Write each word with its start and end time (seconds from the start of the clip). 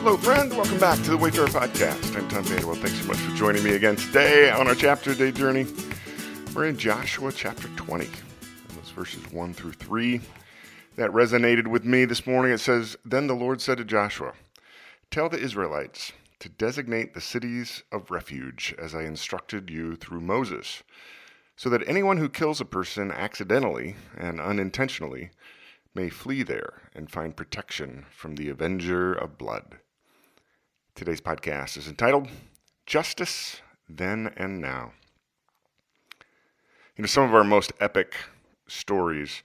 Hello, 0.00 0.16
friend. 0.16 0.56
Welcome 0.56 0.78
back 0.78 0.96
to 1.02 1.10
the 1.10 1.16
Wayfarer 1.16 1.48
Podcast. 1.48 2.16
I'm 2.16 2.28
Tom 2.28 2.44
Vanderwell. 2.44 2.76
Thanks 2.76 3.00
so 3.00 3.06
much 3.08 3.16
for 3.16 3.34
joining 3.36 3.64
me 3.64 3.74
again 3.74 3.96
today 3.96 4.48
on 4.48 4.68
our 4.68 4.76
chapter 4.76 5.12
day 5.12 5.32
journey. 5.32 5.66
We're 6.54 6.66
in 6.66 6.78
Joshua 6.78 7.32
chapter 7.32 7.66
20, 7.74 8.04
and 8.06 8.78
those 8.78 8.90
verses 8.90 9.30
1 9.32 9.54
through 9.54 9.72
3. 9.72 10.20
That 10.94 11.10
resonated 11.10 11.66
with 11.66 11.84
me 11.84 12.04
this 12.04 12.28
morning. 12.28 12.52
It 12.52 12.60
says, 12.60 12.96
Then 13.04 13.26
the 13.26 13.34
Lord 13.34 13.60
said 13.60 13.78
to 13.78 13.84
Joshua, 13.84 14.34
Tell 15.10 15.28
the 15.28 15.40
Israelites 15.40 16.12
to 16.38 16.48
designate 16.48 17.12
the 17.12 17.20
cities 17.20 17.82
of 17.90 18.12
refuge 18.12 18.76
as 18.78 18.94
I 18.94 19.02
instructed 19.02 19.68
you 19.68 19.96
through 19.96 20.20
Moses, 20.20 20.84
so 21.56 21.68
that 21.70 21.86
anyone 21.88 22.18
who 22.18 22.28
kills 22.28 22.60
a 22.60 22.64
person 22.64 23.10
accidentally 23.10 23.96
and 24.16 24.40
unintentionally 24.40 25.30
may 25.92 26.08
flee 26.08 26.44
there 26.44 26.82
and 26.94 27.10
find 27.10 27.36
protection 27.36 28.06
from 28.10 28.36
the 28.36 28.48
avenger 28.48 29.12
of 29.12 29.36
blood. 29.36 29.78
Today's 30.98 31.20
podcast 31.20 31.76
is 31.76 31.86
entitled 31.86 32.26
Justice 32.84 33.60
Then 33.88 34.32
and 34.36 34.60
Now. 34.60 34.94
You 36.96 37.02
know, 37.02 37.06
some 37.06 37.22
of 37.22 37.32
our 37.36 37.44
most 37.44 37.72
epic 37.78 38.16
stories 38.66 39.44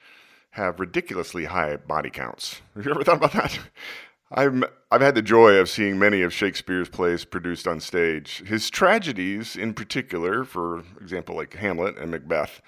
have 0.50 0.80
ridiculously 0.80 1.46
high 1.46 1.76
body 1.76 2.10
counts. 2.10 2.62
Have 2.76 2.86
you 2.88 2.92
ever 2.92 3.04
thought 3.04 3.18
about 3.18 3.34
that? 3.34 3.60
I'm, 4.32 4.64
I've 4.90 5.02
had 5.02 5.14
the 5.14 5.22
joy 5.22 5.58
of 5.58 5.70
seeing 5.70 6.00
many 6.00 6.24
of 6.24 6.34
Shakespeare's 6.34 6.90
plays 6.90 7.24
produced 7.24 7.68
on 7.68 7.80
stage. 7.80 8.42
His 8.48 8.72
tragedies, 8.72 9.56
in 9.56 9.76
particular, 9.76 10.46
for 10.46 10.82
example, 11.00 11.36
like 11.36 11.54
Hamlet 11.54 12.00
and 12.00 12.10
Macbeth, 12.10 12.62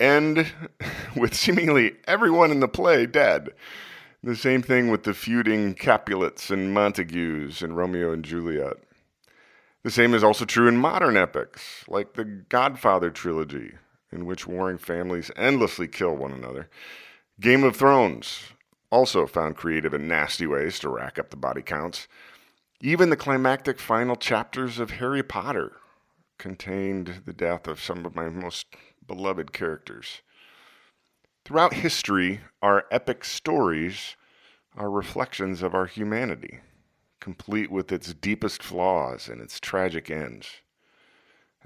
end 0.00 0.52
with 1.16 1.32
seemingly 1.32 1.92
everyone 2.08 2.50
in 2.50 2.58
the 2.58 2.66
play 2.66 3.06
dead. 3.06 3.50
The 4.26 4.34
same 4.34 4.60
thing 4.60 4.90
with 4.90 5.04
the 5.04 5.14
feuding 5.14 5.74
Capulets 5.74 6.50
and 6.50 6.74
Montagues 6.74 7.62
in 7.62 7.76
Romeo 7.76 8.10
and 8.10 8.24
Juliet. 8.24 8.76
The 9.84 9.90
same 9.92 10.14
is 10.14 10.24
also 10.24 10.44
true 10.44 10.66
in 10.66 10.78
modern 10.78 11.16
epics, 11.16 11.84
like 11.86 12.14
the 12.14 12.24
Godfather 12.24 13.12
trilogy, 13.12 13.74
in 14.10 14.26
which 14.26 14.44
warring 14.44 14.78
families 14.78 15.30
endlessly 15.36 15.86
kill 15.86 16.16
one 16.16 16.32
another. 16.32 16.68
Game 17.38 17.62
of 17.62 17.76
Thrones 17.76 18.40
also 18.90 19.28
found 19.28 19.54
creative 19.54 19.94
and 19.94 20.08
nasty 20.08 20.48
ways 20.48 20.80
to 20.80 20.88
rack 20.88 21.20
up 21.20 21.30
the 21.30 21.36
body 21.36 21.62
counts. 21.62 22.08
Even 22.80 23.10
the 23.10 23.16
climactic 23.16 23.78
final 23.78 24.16
chapters 24.16 24.80
of 24.80 24.90
Harry 24.90 25.22
Potter 25.22 25.76
contained 26.36 27.22
the 27.26 27.32
death 27.32 27.68
of 27.68 27.80
some 27.80 28.04
of 28.04 28.16
my 28.16 28.28
most 28.28 28.66
beloved 29.06 29.52
characters. 29.52 30.20
Throughout 31.46 31.74
history, 31.74 32.40
our 32.60 32.86
epic 32.90 33.24
stories 33.24 34.16
are 34.76 34.90
reflections 34.90 35.62
of 35.62 35.76
our 35.76 35.86
humanity, 35.86 36.58
complete 37.20 37.70
with 37.70 37.92
its 37.92 38.12
deepest 38.12 38.64
flaws 38.64 39.28
and 39.28 39.40
its 39.40 39.60
tragic 39.60 40.10
ends. 40.10 40.48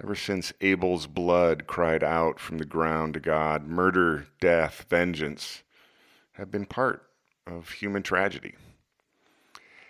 Ever 0.03 0.15
since 0.15 0.53
Abel's 0.61 1.07
blood 1.07 1.67
cried 1.67 2.05
out 2.05 2.39
from 2.39 2.59
the 2.59 2.67
ground 2.67 3.15
to 3.15 3.21
God, 3.21 3.67
murder, 3.67 4.27
death, 4.39 4.85
vengeance 4.91 5.63
have 6.33 6.51
been 6.51 6.67
part 6.67 7.07
of 7.47 7.71
human 7.71 8.03
tragedy. 8.03 8.57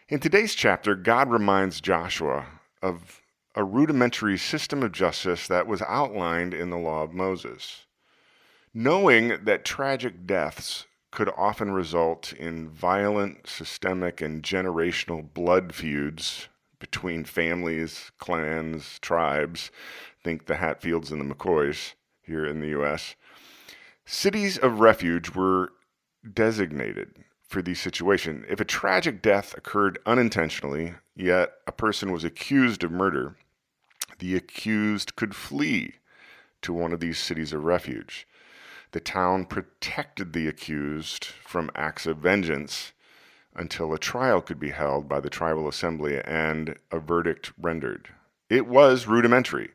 In 0.09 0.21
today's 0.21 0.55
chapter, 0.55 0.95
God 0.95 1.33
reminds 1.33 1.81
Joshua 1.81 2.47
of 2.81 3.23
a 3.57 3.65
rudimentary 3.65 4.39
system 4.39 4.85
of 4.85 4.93
justice 4.93 5.49
that 5.49 5.67
was 5.67 5.83
outlined 5.83 6.55
in 6.55 6.71
the 6.71 6.79
law 6.79 7.03
of 7.03 7.13
Moses. 7.13 7.87
Knowing 8.73 9.45
that 9.45 9.65
tragic 9.65 10.27
deaths 10.27 10.87
could 11.11 11.29
often 11.37 11.73
result 11.73 12.33
in 12.33 12.69
violent, 12.69 13.45
systemic, 13.49 14.21
and 14.21 14.45
generational 14.45 15.27
blood 15.35 15.75
feuds 15.75 16.49
between 16.79 17.25
families, 17.25 18.13
clans, 18.19 19.01
tribes, 19.01 19.73
think 20.23 20.47
the 20.47 20.57
Hatfields 20.57 21.11
and 21.11 21.21
the 21.21 21.35
McCoys 21.35 21.95
here 22.23 22.47
in 22.47 22.61
the 22.61 22.69
US, 22.81 23.17
cities 24.05 24.57
of 24.57 24.79
refuge 24.79 25.35
were 25.35 25.73
designated 26.33 27.17
for 27.43 27.63
these 27.63 27.81
situations. 27.81 28.47
If 28.49 28.61
a 28.61 28.65
tragic 28.65 29.21
death 29.21 29.53
occurred 29.57 29.99
unintentionally, 30.07 30.95
yet 31.17 31.55
a 31.67 31.73
person 31.73 32.13
was 32.13 32.23
accused 32.23 32.85
of 32.85 32.93
murder, 32.93 33.35
the 34.21 34.37
accused 34.37 35.17
could 35.17 35.35
flee 35.35 35.95
to 36.63 36.73
one 36.73 36.93
of 36.93 37.01
these 37.01 37.19
cities 37.19 37.53
of 37.53 37.65
refuge. 37.65 38.29
The 38.93 39.01
town 39.01 39.45
protected 39.47 40.33
the 40.33 40.49
accused 40.49 41.25
from 41.25 41.71
acts 41.75 42.07
of 42.07 42.19
vengeance 42.19 42.93
until 43.55 43.93
a 43.93 43.99
trial 43.99 44.41
could 44.41 44.59
be 44.59 44.71
held 44.71 45.09
by 45.09 45.21
the 45.21 45.31
tribal 45.31 45.69
assembly 45.69 46.21
and 46.25 46.77
a 46.91 46.99
verdict 46.99 47.53
rendered. 47.61 48.09
It 48.49 48.67
was 48.67 49.07
rudimentary, 49.07 49.71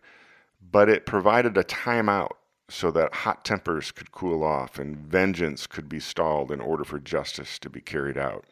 but 0.61 0.89
it 0.89 1.05
provided 1.05 1.57
a 1.57 1.63
timeout 1.63 2.33
so 2.67 2.91
that 2.91 3.13
hot 3.13 3.45
tempers 3.45 3.91
could 3.91 4.11
cool 4.11 4.43
off 4.43 4.79
and 4.79 4.97
vengeance 4.97 5.67
could 5.67 5.87
be 5.87 5.99
stalled 5.99 6.51
in 6.51 6.59
order 6.59 6.83
for 6.83 6.99
justice 6.99 7.59
to 7.59 7.69
be 7.69 7.79
carried 7.79 8.17
out. 8.17 8.45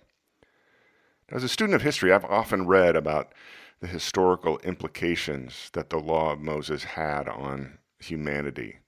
As 1.30 1.44
a 1.44 1.50
student 1.50 1.76
of 1.76 1.82
history, 1.82 2.14
I've 2.14 2.26
often 2.26 2.68
read 2.68 2.96
about 2.96 3.34
the 3.80 3.88
historical 3.88 4.60
implications 4.60 5.70
that 5.74 5.90
the 5.90 6.00
law 6.00 6.32
of 6.32 6.40
Moses 6.40 6.84
had 6.84 7.28
on 7.28 7.80
humanity. 8.00 8.80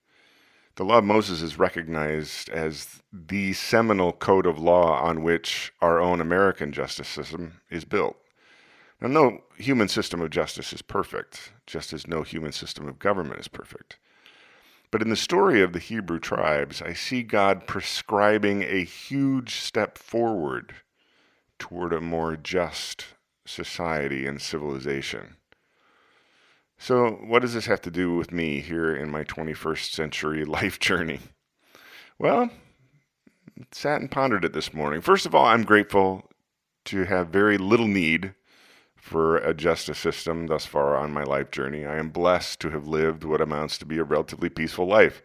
The 0.75 0.83
law 0.83 0.97
of 0.97 1.05
Moses 1.05 1.41
is 1.41 1.57
recognized 1.57 2.49
as 2.49 3.01
the 3.13 3.53
seminal 3.53 4.11
code 4.11 4.45
of 4.45 4.59
law 4.59 5.01
on 5.01 5.23
which 5.23 5.71
our 5.81 6.01
own 6.01 6.19
American 6.19 6.73
justice 6.73 7.07
system 7.07 7.61
is 7.69 7.85
built. 7.85 8.17
Now, 8.99 9.07
no 9.07 9.43
human 9.57 9.87
system 9.87 10.19
of 10.19 10.31
justice 10.31 10.73
is 10.73 10.81
perfect, 10.81 11.53
just 11.65 11.93
as 11.93 12.07
no 12.07 12.23
human 12.23 12.51
system 12.51 12.89
of 12.89 12.99
government 12.99 13.39
is 13.39 13.47
perfect. 13.47 13.97
But 14.91 15.01
in 15.01 15.09
the 15.09 15.15
story 15.15 15.61
of 15.61 15.71
the 15.71 15.79
Hebrew 15.79 16.19
tribes, 16.19 16.81
I 16.81 16.91
see 16.91 17.23
God 17.23 17.67
prescribing 17.67 18.63
a 18.63 18.83
huge 18.83 19.55
step 19.55 19.97
forward 19.97 20.75
toward 21.57 21.93
a 21.93 22.01
more 22.01 22.35
just 22.35 23.05
society 23.45 24.25
and 24.25 24.41
civilization. 24.41 25.37
So, 26.85 27.13
what 27.13 27.41
does 27.41 27.55
this 27.55 27.65
have 27.65 27.81
to 27.81 27.89
do 27.89 28.15
with 28.15 28.31
me 28.31 28.59
here 28.59 28.95
in 28.95 29.09
my 29.09 29.23
21st 29.23 29.91
century 29.91 30.45
life 30.45 30.77
journey? 30.77 31.17
Well, 32.19 32.51
sat 33.71 34.01
and 34.01 34.11
pondered 34.11 34.45
it 34.45 34.53
this 34.53 34.71
morning. 34.71 35.01
First 35.01 35.25
of 35.25 35.33
all, 35.33 35.47
I'm 35.47 35.63
grateful 35.63 36.29
to 36.83 37.05
have 37.05 37.29
very 37.29 37.57
little 37.57 37.87
need 37.87 38.35
for 38.95 39.37
a 39.37 39.51
justice 39.55 39.97
system 39.97 40.45
thus 40.45 40.67
far 40.67 40.95
on 40.95 41.11
my 41.11 41.23
life 41.23 41.49
journey. 41.49 41.87
I 41.87 41.97
am 41.97 42.09
blessed 42.09 42.59
to 42.59 42.69
have 42.69 42.87
lived 42.87 43.23
what 43.23 43.41
amounts 43.41 43.79
to 43.79 43.85
be 43.87 43.97
a 43.97 44.03
relatively 44.03 44.49
peaceful 44.49 44.85
life. 44.85 45.23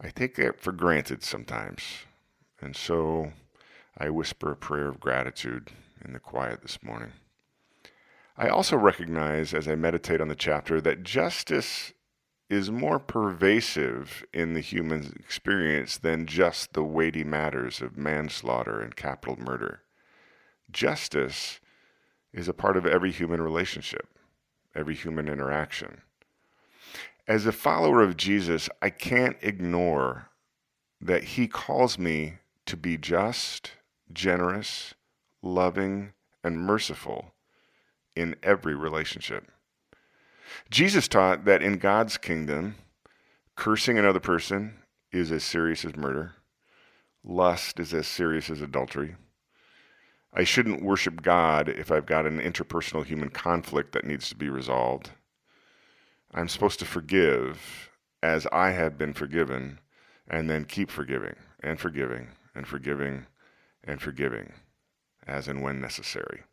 I 0.00 0.08
take 0.08 0.36
that 0.36 0.62
for 0.62 0.72
granted 0.72 1.22
sometimes. 1.22 1.82
And 2.58 2.74
so 2.74 3.32
I 3.98 4.08
whisper 4.08 4.52
a 4.52 4.56
prayer 4.56 4.88
of 4.88 4.98
gratitude 4.98 5.72
in 6.02 6.14
the 6.14 6.20
quiet 6.20 6.62
this 6.62 6.82
morning. 6.82 7.12
I 8.40 8.48
also 8.48 8.74
recognize 8.78 9.52
as 9.52 9.68
I 9.68 9.74
meditate 9.74 10.18
on 10.18 10.28
the 10.28 10.34
chapter 10.34 10.80
that 10.80 11.02
justice 11.02 11.92
is 12.48 12.70
more 12.70 12.98
pervasive 12.98 14.24
in 14.32 14.54
the 14.54 14.62
human 14.62 15.14
experience 15.20 15.98
than 15.98 16.24
just 16.24 16.72
the 16.72 16.82
weighty 16.82 17.22
matters 17.22 17.82
of 17.82 17.98
manslaughter 17.98 18.80
and 18.80 18.96
capital 18.96 19.38
murder. 19.38 19.82
Justice 20.70 21.60
is 22.32 22.48
a 22.48 22.54
part 22.54 22.78
of 22.78 22.86
every 22.86 23.12
human 23.12 23.42
relationship, 23.42 24.08
every 24.74 24.94
human 24.94 25.28
interaction. 25.28 26.00
As 27.28 27.44
a 27.44 27.52
follower 27.52 28.00
of 28.00 28.16
Jesus, 28.16 28.70
I 28.80 28.88
can't 28.88 29.36
ignore 29.42 30.30
that 30.98 31.24
he 31.24 31.46
calls 31.46 31.98
me 31.98 32.38
to 32.64 32.78
be 32.78 32.96
just, 32.96 33.72
generous, 34.10 34.94
loving, 35.42 36.14
and 36.42 36.58
merciful 36.58 37.34
in 38.20 38.36
every 38.42 38.74
relationship. 38.74 39.50
Jesus 40.70 41.08
taught 41.08 41.44
that 41.44 41.62
in 41.62 41.78
God's 41.78 42.16
kingdom, 42.16 42.76
cursing 43.56 43.98
another 43.98 44.20
person 44.20 44.74
is 45.12 45.30
as 45.32 45.44
serious 45.44 45.84
as 45.84 45.96
murder, 45.96 46.34
lust 47.24 47.80
is 47.80 47.92
as 47.94 48.06
serious 48.06 48.50
as 48.50 48.60
adultery 48.60 49.16
I 50.32 50.44
shouldn't 50.44 50.82
worship 50.82 51.22
God 51.22 51.68
if 51.68 51.90
I've 51.90 52.06
got 52.06 52.24
an 52.24 52.40
interpersonal 52.40 53.04
human 53.04 53.30
conflict 53.30 53.92
that 53.92 54.04
needs 54.04 54.28
to 54.28 54.36
be 54.36 54.48
resolved. 54.48 55.10
I'm 56.32 56.48
supposed 56.48 56.78
to 56.78 56.84
forgive 56.84 57.90
as 58.22 58.46
I 58.52 58.70
have 58.70 58.96
been 58.96 59.12
forgiven 59.12 59.80
and 60.28 60.48
then 60.48 60.66
keep 60.66 60.88
forgiving 60.88 61.34
and 61.60 61.80
forgiving 61.80 62.28
and 62.54 62.66
forgiving 62.66 63.26
and 63.82 64.00
forgiving 64.00 64.52
as 65.26 65.48
and 65.48 65.62
when 65.62 65.80
necessary. 65.80 66.44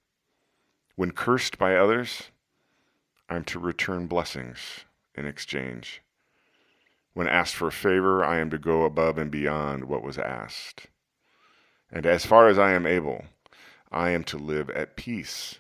When 0.98 1.12
cursed 1.12 1.60
by 1.60 1.76
others, 1.76 2.32
I'm 3.30 3.44
to 3.46 3.60
return 3.60 4.08
blessings 4.08 4.58
in 5.14 5.28
exchange. 5.28 6.02
When 7.14 7.28
asked 7.28 7.54
for 7.54 7.68
a 7.68 7.72
favor, 7.72 8.26
I 8.26 8.40
am 8.40 8.50
to 8.50 8.58
go 8.58 8.84
above 8.84 9.20
and 9.20 9.30
beyond 9.30 9.84
what 9.86 10.02
was 10.02 10.18
asked. 10.18 10.88
And 11.92 12.08
as 12.08 12.26
far 12.26 12.48
as 12.48 12.58
I 12.58 12.72
am 12.72 12.88
able, 12.88 13.26
I 13.92 14.10
am 14.10 14.24
to 14.24 14.40
live 14.40 14.72
at 14.72 14.96
peace 14.96 15.60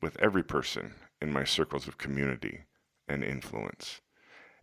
with 0.00 0.18
every 0.20 0.42
person 0.42 0.94
in 1.20 1.34
my 1.34 1.44
circles 1.44 1.86
of 1.86 1.98
community 1.98 2.62
and 3.06 3.22
influence. 3.22 4.00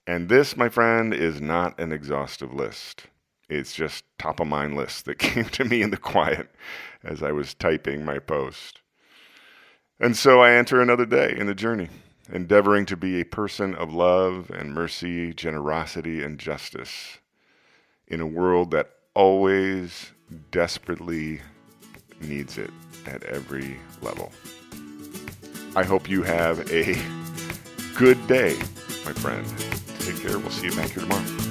And 0.08 0.28
this, 0.28 0.58
my 0.58 0.70
friend, 0.70 1.14
is 1.14 1.40
not 1.40 1.80
an 1.80 1.92
exhaustive 1.92 2.52
list. 2.52 3.04
It's 3.48 3.76
just 3.76 4.04
top 4.18 4.40
of 4.40 4.48
mind 4.48 4.76
list 4.76 5.06
that 5.06 5.20
came 5.20 5.46
to 5.46 5.66
me 5.66 5.84
in 5.84 5.92
the 5.92 5.98
quiet 5.98 6.50
as 7.04 7.22
I 7.22 7.32
was 7.32 7.54
typing 7.54 8.04
my 8.04 8.18
post. 8.18 8.82
And 10.00 10.16
so 10.18 10.42
I 10.42 10.52
enter 10.52 10.82
another 10.82 11.06
day 11.06 11.36
in 11.38 11.48
the 11.48 11.56
journey, 11.56 11.90
endeavoring 12.32 12.86
to 12.88 12.98
be 12.98 13.22
a 13.22 13.26
person 13.26 13.76
of 13.76 13.94
love 13.94 14.50
and 14.50 14.74
mercy, 14.74 15.34
generosity 15.34 16.22
and 16.22 16.38
justice 16.38 17.20
in 18.08 18.20
a 18.20 18.28
world 18.28 18.72
that 18.72 18.90
always 19.14 20.12
desperately 20.52 21.42
needs 22.22 22.58
it 22.58 22.72
at 23.06 23.24
every 23.24 23.78
level. 24.02 24.32
I 25.76 25.84
hope 25.84 26.10
you 26.10 26.24
have 26.24 26.60
a 26.72 26.98
good 27.98 28.28
day, 28.28 28.58
my 29.06 29.14
friend. 29.14 29.46
Take 30.00 30.22
care. 30.22 30.38
We'll 30.38 30.50
see 30.52 30.68
you 30.68 30.76
back 30.76 30.92
here 30.92 31.04
tomorrow. 31.04 31.45